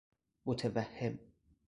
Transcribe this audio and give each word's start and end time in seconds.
متوهم 0.45 1.19